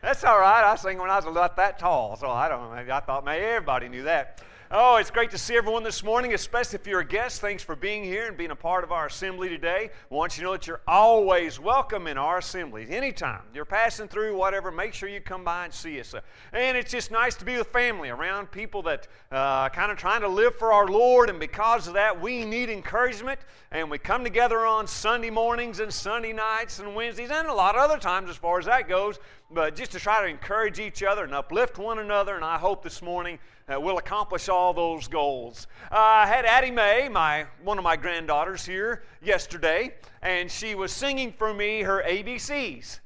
That's 0.00 0.22
all 0.24 0.38
right. 0.38 0.64
I 0.64 0.76
sing 0.76 0.98
when 0.98 1.10
I 1.10 1.16
was 1.16 1.26
about 1.26 1.56
that 1.56 1.78
tall, 1.78 2.16
so 2.16 2.30
I 2.30 2.48
don't. 2.48 2.72
I 2.72 3.00
thought 3.00 3.24
maybe 3.24 3.44
everybody 3.44 3.88
knew 3.88 4.04
that. 4.04 4.40
Oh, 4.70 4.96
it's 4.96 5.10
great 5.10 5.30
to 5.30 5.38
see 5.38 5.56
everyone 5.56 5.82
this 5.82 6.04
morning, 6.04 6.34
especially 6.34 6.78
if 6.78 6.86
you're 6.86 7.00
a 7.00 7.04
guest. 7.04 7.40
Thanks 7.40 7.62
for 7.62 7.74
being 7.74 8.04
here 8.04 8.28
and 8.28 8.36
being 8.36 8.50
a 8.50 8.56
part 8.56 8.84
of 8.84 8.92
our 8.92 9.06
assembly 9.06 9.48
today. 9.48 9.88
I 10.10 10.14
want 10.14 10.36
you 10.36 10.42
to 10.42 10.44
know 10.44 10.52
that 10.52 10.66
you're 10.66 10.82
always 10.86 11.58
welcome 11.58 12.06
in 12.06 12.18
our 12.18 12.36
assemblies. 12.36 12.90
Anytime 12.90 13.40
you're 13.54 13.64
passing 13.64 14.08
through, 14.08 14.36
whatever, 14.36 14.70
make 14.70 14.92
sure 14.92 15.08
you 15.08 15.22
come 15.22 15.42
by 15.42 15.64
and 15.64 15.72
see 15.72 15.98
us. 15.98 16.14
And 16.52 16.76
it's 16.76 16.90
just 16.90 17.10
nice 17.10 17.34
to 17.36 17.46
be 17.46 17.56
with 17.56 17.68
family, 17.68 18.10
around 18.10 18.50
people 18.50 18.82
that 18.82 19.08
uh, 19.32 19.70
kind 19.70 19.90
of 19.90 19.96
trying 19.96 20.20
to 20.20 20.28
live 20.28 20.54
for 20.56 20.70
our 20.74 20.86
Lord. 20.86 21.30
And 21.30 21.40
because 21.40 21.88
of 21.88 21.94
that, 21.94 22.20
we 22.20 22.44
need 22.44 22.68
encouragement. 22.68 23.40
And 23.70 23.90
we 23.90 23.96
come 23.96 24.22
together 24.22 24.66
on 24.66 24.86
Sunday 24.86 25.30
mornings 25.30 25.80
and 25.80 25.90
Sunday 25.90 26.34
nights 26.34 26.78
and 26.78 26.94
Wednesdays 26.94 27.30
and 27.30 27.48
a 27.48 27.54
lot 27.54 27.74
of 27.74 27.80
other 27.80 27.98
times 27.98 28.28
as 28.28 28.36
far 28.36 28.58
as 28.58 28.66
that 28.66 28.86
goes 28.86 29.18
but 29.50 29.74
just 29.74 29.92
to 29.92 29.98
try 29.98 30.20
to 30.22 30.28
encourage 30.28 30.78
each 30.78 31.02
other 31.02 31.24
and 31.24 31.34
uplift 31.34 31.78
one 31.78 31.98
another. 31.98 32.36
And 32.36 32.44
I 32.44 32.58
hope 32.58 32.82
this 32.82 33.00
morning 33.00 33.38
uh, 33.68 33.80
we'll 33.80 33.98
accomplish 33.98 34.48
all 34.48 34.57
those 34.74 35.08
goals. 35.08 35.66
Uh, 35.90 35.96
I 35.96 36.26
had 36.26 36.44
Addie 36.44 36.70
Mae, 36.70 37.08
my, 37.08 37.46
one 37.62 37.78
of 37.78 37.84
my 37.84 37.96
granddaughters, 37.96 38.64
here 38.66 39.04
yesterday, 39.22 39.94
and 40.22 40.50
she 40.50 40.74
was 40.74 40.92
singing 40.92 41.32
for 41.32 41.54
me 41.54 41.82
her 41.82 42.02
ABCs. 42.06 43.00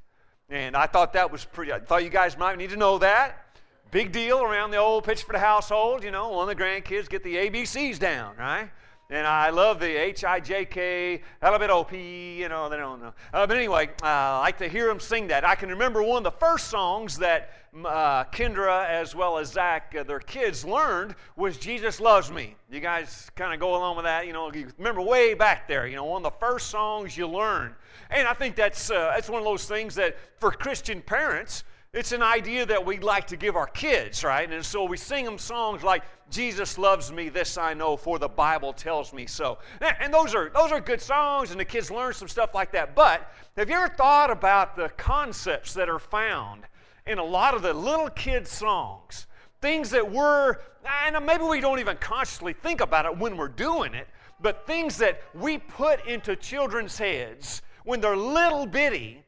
And 0.49 0.77
I 0.77 0.87
thought 0.87 1.13
that 1.13 1.31
was 1.31 1.45
pretty, 1.45 1.73
I 1.73 1.79
thought 1.79 2.05
you 2.05 2.11
guys 2.11 2.37
might 2.37 2.59
need 2.59 2.71
to 2.71 2.77
know 2.77 2.99
that. 2.99 3.57
Big 3.91 4.11
deal 4.11 4.43
around 4.43 4.71
the 4.71 4.79
old 4.79 5.05
Pitchford 5.05 5.39
household, 5.39 6.03
you 6.03 6.11
know, 6.11 6.31
one 6.31 6.49
of 6.49 6.57
the 6.57 6.63
grandkids 6.63 7.09
get 7.09 7.23
the 7.23 7.37
ABCs 7.37 7.99
down, 7.99 8.37
right? 8.37 8.71
And 9.13 9.27
I 9.27 9.51
love 9.51 9.79
the 9.79 9.95
H 9.95 10.25
I 10.25 10.41
J 10.41 10.65
K, 10.65 11.21
a 11.43 11.51
little 11.51 11.81
O 11.81 11.85
P, 11.85 12.41
you 12.41 12.49
know, 12.49 12.71
they 12.71 12.79
don't 12.79 12.99
know. 12.99 13.13
Uh, 13.35 13.47
but 13.47 13.59
anyway, 13.59 13.91
uh, 14.03 14.07
I 14.07 14.39
like 14.39 14.57
to 14.57 14.69
hear 14.69 14.87
them 14.87 15.01
sing 15.01 15.27
that. 15.27 15.45
I 15.45 15.55
can 15.55 15.69
remember 15.69 16.03
one 16.03 16.17
of 16.17 16.25
the 16.25 16.39
first 16.39 16.69
songs 16.69 17.19
that 17.19 17.51
uh, 17.85 18.25
Kendra 18.25 18.89
as 18.89 19.15
well 19.15 19.37
as 19.37 19.53
Zach, 19.53 19.95
uh, 19.95 20.03
their 20.03 20.19
kids, 20.19 20.65
learned 20.65 21.15
was 21.37 21.59
Jesus 21.59 22.01
Loves 22.01 22.33
Me. 22.33 22.57
You 22.71 22.81
guys 22.81 23.31
kind 23.37 23.53
of 23.53 23.61
go 23.61 23.77
along 23.77 23.97
with 23.97 24.07
that. 24.07 24.27
You 24.27 24.33
know, 24.33 24.51
you 24.51 24.69
remember 24.79 25.03
way 25.03 25.35
back 25.35 25.69
there, 25.69 25.87
you 25.87 25.97
know, 25.97 26.05
one 26.05 26.25
of 26.25 26.33
the 26.33 26.39
first 26.39 26.69
songs 26.69 27.15
you 27.15 27.29
learn. 27.29 27.75
And 28.09 28.27
I 28.27 28.33
think 28.33 28.57
that's, 28.57 28.91
uh, 28.91 29.13
that's 29.15 29.29
one 29.29 29.41
of 29.41 29.45
those 29.45 29.67
things 29.67 29.95
that 29.97 30.17
for 30.41 30.51
Christian 30.51 31.03
parents, 31.03 31.65
it's 31.95 32.13
an 32.13 32.23
idea 32.23 32.65
that 32.65 32.87
we'd 32.87 33.05
like 33.05 33.27
to 33.27 33.37
give 33.37 33.55
our 33.55 33.67
kids, 33.67 34.25
right? 34.25 34.51
And 34.51 34.65
so 34.65 34.85
we 34.85 34.97
sing 34.97 35.27
them 35.27 35.37
songs 35.37 35.83
like 35.83 36.03
Jesus 36.31 36.79
loves 36.79 37.13
me, 37.13 37.29
this 37.29 37.59
I 37.59 37.75
know, 37.75 37.99
for 37.99 38.19
the 38.19 38.29
Bible 38.29 38.73
tells 38.73 39.13
me 39.13 39.27
so. 39.27 39.59
And 40.01 40.13
those 40.13 40.35
are 40.35 40.49
those 40.49 40.73
are 40.73 40.81
good 40.81 41.03
songs, 41.03 41.51
and 41.51 41.61
the 41.61 41.67
kids 41.67 41.91
learn 41.91 42.15
some 42.15 42.29
stuff 42.29 42.55
like 42.55 42.73
that. 42.73 42.95
But 42.95 43.31
have 43.59 43.69
you 43.69 43.77
ever 43.77 43.89
thought 43.89 44.31
about 44.31 44.75
the 44.75 44.89
concepts 44.97 45.75
that 45.75 45.91
are 45.91 45.99
found 45.99 46.63
in 47.07 47.19
a 47.19 47.25
lot 47.25 47.53
of 47.53 47.61
the 47.61 47.75
little 47.75 48.09
kids' 48.09 48.51
songs? 48.51 49.27
Things 49.61 49.91
that 49.91 50.11
we're, 50.11 50.57
and 51.05 51.27
maybe 51.27 51.45
we 51.45 51.61
don't 51.61 51.79
even 51.79 51.99
consciously 51.99 52.55
think 52.55 52.81
about 52.81 53.05
it 53.05 53.19
when 53.19 53.37
we're 53.37 53.49
doing 53.49 53.93
it, 53.93 54.09
but 54.41 54.67
things 54.67 54.97
that 54.97 55.23
we 55.35 55.59
put 55.59 56.07
into 56.07 56.37
children's 56.37 56.97
heads 56.97 57.61
when 57.85 58.01
they're 58.01 58.17
little 58.17 58.65
bitty 58.65 59.23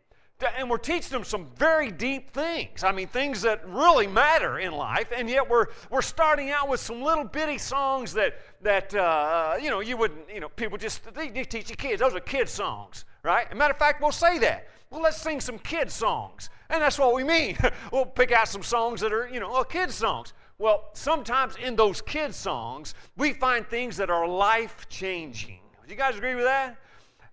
and 0.56 0.68
we're 0.68 0.78
teaching 0.78 1.10
them 1.10 1.24
some 1.24 1.46
very 1.56 1.90
deep 1.90 2.32
things. 2.32 2.84
I 2.84 2.92
mean, 2.92 3.08
things 3.08 3.42
that 3.42 3.66
really 3.68 4.06
matter 4.06 4.58
in 4.58 4.72
life, 4.72 5.08
and 5.14 5.28
yet 5.28 5.48
we're, 5.48 5.66
we're 5.90 6.02
starting 6.02 6.50
out 6.50 6.68
with 6.68 6.80
some 6.80 7.02
little 7.02 7.24
bitty 7.24 7.58
songs 7.58 8.12
that, 8.14 8.34
that 8.62 8.94
uh, 8.94 9.56
you 9.60 9.70
know, 9.70 9.80
you 9.80 9.96
wouldn't, 9.96 10.30
you 10.32 10.40
know, 10.40 10.48
people 10.48 10.78
just, 10.78 11.02
they, 11.14 11.30
they 11.30 11.44
teach 11.44 11.68
the 11.68 11.76
kids. 11.76 12.00
Those 12.00 12.14
are 12.14 12.20
kids' 12.20 12.52
songs, 12.52 13.04
right? 13.22 13.46
As 13.50 13.56
matter 13.56 13.72
of 13.72 13.78
fact, 13.78 14.00
we'll 14.00 14.12
say 14.12 14.38
that. 14.38 14.68
Well, 14.90 15.02
let's 15.02 15.20
sing 15.20 15.40
some 15.40 15.58
kids' 15.58 15.94
songs. 15.94 16.50
And 16.70 16.82
that's 16.82 16.98
what 16.98 17.14
we 17.14 17.24
mean. 17.24 17.56
we'll 17.92 18.06
pick 18.06 18.32
out 18.32 18.48
some 18.48 18.62
songs 18.62 19.00
that 19.00 19.12
are, 19.12 19.28
you 19.28 19.40
know, 19.40 19.50
oh, 19.52 19.64
kids' 19.64 19.94
songs. 19.94 20.32
Well, 20.58 20.90
sometimes 20.92 21.56
in 21.56 21.76
those 21.76 22.00
kids' 22.00 22.36
songs, 22.36 22.94
we 23.16 23.32
find 23.32 23.66
things 23.66 23.96
that 23.96 24.10
are 24.10 24.26
life 24.26 24.88
changing. 24.88 25.58
Do 25.86 25.92
you 25.92 25.98
guys 25.98 26.16
agree 26.16 26.34
with 26.34 26.44
that? 26.44 26.78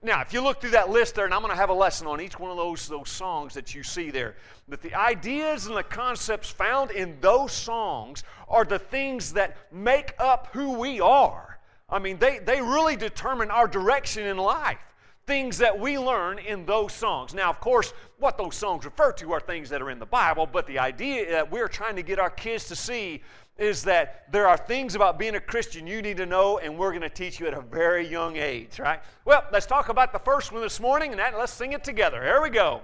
Now, 0.03 0.22
if 0.22 0.34
you 0.34 0.41
look 0.41 0.59
through 0.59 0.72
that 0.72 0.89
list 0.89 1.13
there, 1.13 1.25
and 1.25 1.34
I'm 1.34 1.41
going 1.41 1.51
to 1.51 1.57
have 1.57 1.69
a 1.69 1.73
lesson 1.73 2.07
on 2.07 2.19
each 2.19 2.39
one 2.39 2.50
of 2.50 2.57
those, 2.57 2.88
those 2.88 3.09
songs 3.09 3.53
that 3.53 3.75
you 3.75 3.84
see 3.84 4.09
there, 4.09 4.35
that 4.67 4.81
the 4.81 4.95
ideas 4.95 5.67
and 5.67 5.78
the 5.78 5.84
concepts 5.84 6.50
found 6.50 6.89
in 6.89 7.19
those 7.22 7.51
songs 7.51 8.23
are 8.50 8.66
the 8.66 8.79
things 8.79 9.34
that 9.34 9.57
make 9.72 10.16
up 10.17 10.47
who 10.53 10.72
we 10.79 11.00
are. 11.00 11.59
I 11.88 12.00
mean, 12.00 12.17
they, 12.17 12.39
they 12.39 12.62
really 12.62 12.95
determine 12.95 13.51
our 13.51 13.67
direction 13.67 14.25
in 14.25 14.38
life. 14.38 14.79
Things 15.31 15.59
that 15.59 15.80
we 15.80 15.97
learn 15.97 16.40
in 16.40 16.66
those 16.66 16.92
songs. 16.92 17.34
Now, 17.34 17.50
of 17.50 17.62
course, 17.62 17.94
what 18.19 18.38
those 18.38 18.53
songs 18.53 18.84
refer 18.84 19.14
to 19.14 19.31
are 19.31 19.40
things 19.40 19.69
that 19.69 19.81
are 19.81 19.90
in 19.90 19.97
the 19.97 20.06
Bible, 20.06 20.46
but 20.46 20.68
the 20.68 20.78
idea 20.78 21.31
that 21.31 21.50
we're 21.50 21.69
trying 21.69 21.96
to 21.96 22.03
get 22.03 22.19
our 22.19 22.30
kids 22.30 22.68
to 22.68 22.75
see 22.75 23.22
is 23.58 23.81
that 23.84 24.25
there 24.30 24.46
are 24.46 24.58
things 24.58 24.94
about 24.94 25.18
being 25.18 25.36
a 25.36 25.40
Christian 25.40 25.88
you 25.88 26.02
need 26.02 26.18
to 26.18 26.25
know, 26.25 26.58
and 26.58 26.78
we're 26.78 26.90
going 26.90 27.02
to 27.02 27.09
teach 27.09 27.40
you 27.40 27.47
at 27.47 27.53
a 27.53 27.62
very 27.62 28.06
young 28.06 28.36
age, 28.36 28.78
right? 28.78 29.00
Well, 29.24 29.46
let's 29.53 29.66
talk 29.66 29.88
about 29.88 30.12
the 30.12 30.19
first 30.19 30.52
one 30.52 30.62
this 30.62 30.81
morning, 30.81 31.12
and 31.12 31.19
that, 31.22 31.38
let's 31.38 31.53
sing 31.53 31.72
it 31.72 31.81
together. 31.81 32.22
Here 32.22 32.42
we 32.42 32.50
go. 32.50 32.81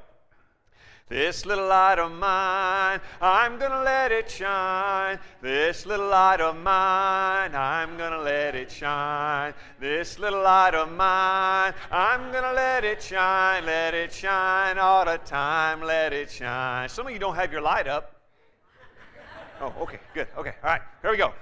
This 1.09 1.45
little 1.45 1.67
light 1.67 1.99
of 1.99 2.11
mine, 2.11 2.99
I'm 3.21 3.57
gonna 3.57 3.81
let 3.81 4.11
it 4.11 4.29
shine. 4.29 5.17
This 5.41 5.85
little 5.85 6.09
light 6.09 6.41
of 6.41 6.57
mine, 6.57 7.55
I'm 7.55 7.97
gonna 7.97 8.17
let 8.17 8.55
it 8.55 8.69
shine. 8.69 9.53
This 9.79 10.19
little 10.19 10.43
light 10.43 10.75
of 10.75 10.91
mine, 10.91 11.73
I'm 11.91 12.29
gonna 12.33 12.51
let 12.51 12.83
it 12.83 13.01
shine. 13.01 13.65
Let 13.65 13.93
it 13.93 14.11
shine 14.11 14.77
all 14.77 15.05
the 15.05 15.17
time, 15.19 15.81
let 15.81 16.11
it 16.11 16.29
shine. 16.29 16.89
Some 16.89 17.07
of 17.07 17.13
you 17.13 17.19
don't 17.19 17.35
have 17.35 17.53
your 17.53 17.61
light 17.61 17.87
up. 17.87 18.19
Oh, 19.61 19.73
okay, 19.83 19.99
good. 20.13 20.27
Okay, 20.37 20.55
all 20.61 20.71
right, 20.71 20.81
here 21.01 21.11
we 21.11 21.17
go. 21.17 21.33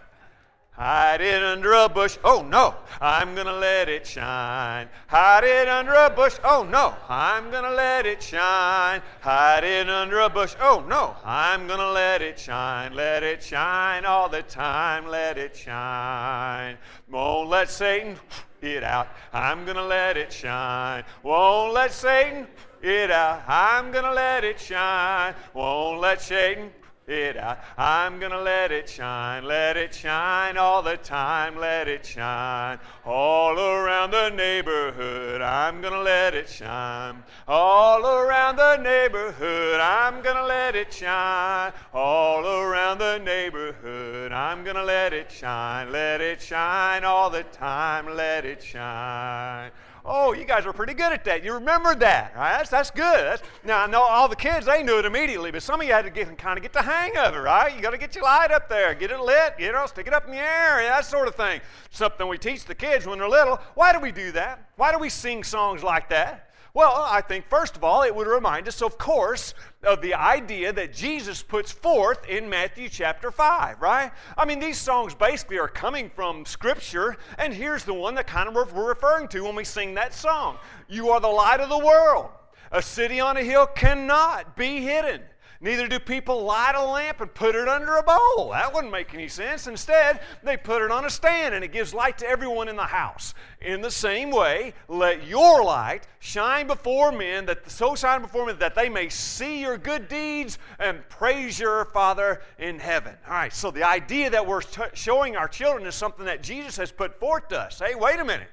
Hide 0.77 1.21
it 1.21 1.41
under 1.41 1.71
a 1.71 1.87
bush. 1.87 2.17
Oh 2.21 2.41
no, 2.41 2.75
I'm 2.99 3.33
gonna 3.33 3.53
let 3.53 3.87
it 3.87 4.05
shine. 4.05 4.89
Hide 5.07 5.45
it 5.45 5.69
under 5.69 5.93
a 5.93 6.09
bush. 6.09 6.37
Oh 6.43 6.67
no, 6.69 6.93
I'm 7.07 7.49
gonna 7.49 7.71
let 7.71 8.05
it 8.05 8.21
shine. 8.21 9.01
Hide 9.21 9.63
it 9.63 9.89
under 9.89 10.19
a 10.19 10.29
bush. 10.29 10.53
Oh 10.59 10.83
no, 10.85 11.15
I'm 11.23 11.65
gonna 11.65 11.91
let 11.91 12.21
it 12.21 12.37
shine. 12.37 12.93
Let 12.93 13.23
it 13.23 13.41
shine 13.41 14.03
all 14.03 14.27
the 14.27 14.43
time. 14.43 15.07
Let 15.07 15.37
it 15.37 15.55
shine. 15.55 16.77
Won't 17.09 17.49
let 17.49 17.69
Satan 17.69 18.17
it 18.61 18.83
out. 18.83 19.07
I'm 19.31 19.63
gonna 19.65 19.85
let 19.85 20.17
it 20.17 20.33
shine. 20.33 21.05
Won't 21.23 21.73
let 21.73 21.93
Satan 21.93 22.47
it 22.81 23.11
out. 23.11 23.47
I'm 23.47 23.91
gonna 23.93 24.11
let 24.11 24.43
it 24.43 24.59
shine. 24.59 25.35
Won't 25.53 26.01
let 26.01 26.21
Satan 26.21 26.69
it 27.07 27.37
out. 27.37 27.59
I'm 27.77 28.19
going 28.19 28.31
to 28.31 28.41
let 28.41 28.71
it 28.71 28.89
shine, 28.89 29.43
let 29.43 29.77
it 29.77 29.93
shine 29.93 30.57
all 30.57 30.81
the 30.81 30.97
time, 30.97 31.57
let 31.57 31.87
it 31.87 32.05
shine 32.05 32.79
all 33.05 33.59
around 33.59 34.11
the 34.11 34.29
neighborhood. 34.29 35.41
I'm 35.41 35.81
going 35.81 35.93
to 35.93 36.01
let 36.01 36.33
it 36.33 36.49
shine 36.49 37.23
all 37.47 38.05
around 38.05 38.55
the 38.55 38.77
neighborhood. 38.77 39.79
I'm 39.79 40.21
going 40.21 40.35
to 40.35 40.45
let 40.45 40.75
it 40.75 40.93
shine 40.93 41.73
all 41.93 42.45
around 42.45 42.97
the 42.97 43.19
neighborhood. 43.19 44.31
I'm 44.31 44.63
going 44.63 44.75
to 44.75 44.83
let 44.83 45.13
it 45.13 45.31
shine, 45.31 45.91
let 45.91 46.21
it 46.21 46.41
shine 46.41 47.03
all 47.03 47.29
the 47.29 47.43
time, 47.43 48.15
let 48.15 48.45
it 48.45 48.63
shine. 48.63 49.71
Oh, 50.07 50.33
you 50.33 50.45
guys 50.45 50.67
are 50.67 50.73
pretty 50.73 50.93
good 50.93 51.11
at 51.11 51.25
that. 51.25 51.43
You 51.43 51.53
remembered 51.53 51.99
that, 52.01 52.35
right? 52.35 52.57
That's, 52.57 52.69
that's 52.69 52.91
good. 52.91 53.25
That's, 53.25 53.41
now, 53.63 53.83
I 53.83 53.87
know 53.87 54.03
all 54.03 54.27
the 54.27 54.35
kids, 54.35 54.67
they 54.67 54.83
knew 54.83 54.99
it 54.99 55.05
immediately, 55.05 55.49
but 55.49 55.63
some 55.63 55.81
of 55.81 55.87
you 55.87 55.93
had 55.93 56.05
to 56.05 56.11
get, 56.11 56.37
kind 56.37 56.59
of 56.59 56.61
get 56.61 56.73
the 56.73 56.81
hang 56.83 57.17
of 57.17 57.33
it, 57.33 57.39
right? 57.39 57.75
You 57.75 57.81
got 57.81 57.89
to 57.89 57.97
get 57.97 58.13
your 58.13 58.23
light 58.23 58.51
up 58.51 58.69
there, 58.69 58.93
get 58.93 59.09
it 59.09 59.19
lit, 59.19 59.55
you 59.57 59.71
know, 59.71 59.87
stick 59.87 60.05
it 60.05 60.13
up 60.13 60.25
in 60.25 60.31
the 60.31 60.37
air, 60.37 60.83
that 60.83 61.05
sort 61.05 61.27
of 61.27 61.33
thing. 61.33 61.59
Something 61.89 62.27
we 62.27 62.37
teach 62.37 62.65
the 62.65 62.75
kids 62.75 63.07
when 63.07 63.17
they're 63.17 63.27
little. 63.27 63.59
Why 63.73 63.93
do 63.93 63.99
we 63.99 64.11
do 64.11 64.31
that? 64.33 64.69
Why 64.75 64.91
do 64.91 64.99
we 64.99 65.09
sing 65.09 65.43
songs 65.43 65.81
like 65.81 66.07
that? 66.09 66.51
Well, 66.75 67.07
I 67.09 67.21
think, 67.21 67.47
first 67.47 67.77
of 67.77 67.85
all, 67.85 68.03
it 68.03 68.13
would 68.13 68.27
remind 68.27 68.67
us, 68.67 68.81
of 68.81 68.97
course, 68.97 69.53
of 69.81 70.01
the 70.01 70.13
idea 70.13 70.73
that 70.73 70.93
Jesus 70.93 71.41
puts 71.41 71.71
forth 71.71 72.27
in 72.27 72.49
Matthew 72.49 72.89
chapter 72.89 73.31
5, 73.31 73.81
right? 73.81 74.11
I 74.37 74.43
mean, 74.43 74.59
these 74.59 74.77
songs 74.77 75.15
basically 75.15 75.57
are 75.57 75.69
coming 75.69 76.09
from 76.09 76.45
Scripture, 76.45 77.15
and 77.37 77.53
here's 77.53 77.85
the 77.85 77.93
one 77.93 78.13
that 78.15 78.27
kind 78.27 78.49
of 78.49 78.73
we're 78.73 78.89
referring 78.89 79.29
to 79.29 79.45
when 79.45 79.55
we 79.55 79.63
sing 79.63 79.93
that 79.93 80.13
song 80.13 80.57
You 80.89 81.11
are 81.11 81.21
the 81.21 81.29
light 81.29 81.61
of 81.61 81.69
the 81.69 81.77
world. 81.77 82.29
A 82.73 82.81
city 82.81 83.21
on 83.21 83.37
a 83.37 83.41
hill 83.41 83.67
cannot 83.67 84.57
be 84.57 84.81
hidden. 84.81 85.21
Neither 85.61 85.87
do 85.87 85.99
people 85.99 86.43
light 86.43 86.73
a 86.75 86.83
lamp 86.83 87.21
and 87.21 87.33
put 87.33 87.55
it 87.55 87.67
under 87.67 87.97
a 87.97 88.03
bowl. 88.03 88.49
That 88.51 88.73
wouldn't 88.73 88.91
make 88.91 89.13
any 89.13 89.27
sense. 89.27 89.67
Instead, 89.67 90.19
they 90.43 90.57
put 90.57 90.81
it 90.81 90.91
on 90.91 91.05
a 91.05 91.09
stand 91.09 91.55
and 91.55 91.63
it 91.63 91.71
gives 91.71 91.93
light 91.93 92.17
to 92.19 92.27
everyone 92.27 92.67
in 92.67 92.75
the 92.75 92.83
house. 92.83 93.33
In 93.61 93.81
the 93.81 93.91
same 93.91 94.31
way, 94.31 94.73
let 94.87 95.25
your 95.25 95.63
light 95.63 96.07
shine 96.19 96.67
before 96.67 97.11
men, 97.11 97.45
that 97.45 97.69
so 97.69 97.95
shine 97.95 98.21
before 98.21 98.45
men 98.45 98.59
that 98.59 98.75
they 98.75 98.89
may 98.89 99.09
see 99.09 99.61
your 99.61 99.77
good 99.77 100.07
deeds 100.07 100.57
and 100.79 101.07
praise 101.09 101.59
your 101.59 101.85
Father 101.85 102.41
in 102.59 102.79
heaven. 102.79 103.15
All 103.27 103.33
right, 103.33 103.53
so 103.53 103.71
the 103.71 103.83
idea 103.83 104.29
that 104.29 104.45
we're 104.45 104.61
t- 104.61 104.81
showing 104.93 105.35
our 105.35 105.47
children 105.47 105.85
is 105.87 105.95
something 105.95 106.25
that 106.25 106.43
Jesus 106.43 106.77
has 106.77 106.91
put 106.91 107.19
forth 107.19 107.47
to 107.49 107.59
us. 107.59 107.79
Hey, 107.79 107.95
wait 107.95 108.19
a 108.19 108.25
minute. 108.25 108.49